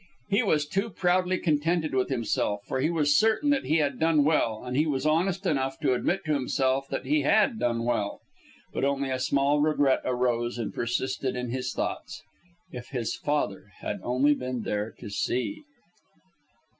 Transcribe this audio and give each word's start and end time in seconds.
He 0.29 0.41
was 0.41 0.65
too 0.65 0.89
proudly 0.89 1.37
contented 1.37 1.93
with 1.93 2.09
himself, 2.09 2.63
for 2.65 2.79
he 2.79 2.89
was 2.89 3.15
certain 3.15 3.51
that 3.51 3.65
he 3.65 3.77
had 3.77 3.99
done 3.99 4.23
well, 4.23 4.63
and 4.65 4.75
he 4.75 4.87
was 4.87 5.05
honest 5.05 5.45
enough 5.45 5.79
to 5.81 5.93
admit 5.93 6.25
to 6.25 6.33
himself 6.33 6.87
that 6.89 7.05
he 7.05 7.21
had 7.21 7.59
done 7.59 7.83
well. 7.85 8.19
But 8.73 8.83
a 8.83 9.19
small 9.19 9.59
regret 9.59 10.01
arose 10.03 10.57
and 10.57 10.73
persisted 10.73 11.35
in 11.35 11.51
his 11.51 11.71
thoughts 11.71 12.23
if 12.71 12.87
his 12.87 13.13
father 13.15 13.73
had 13.81 13.99
only 14.01 14.33
been 14.33 14.63
there 14.63 14.89
to 14.97 15.11
see! 15.11 15.65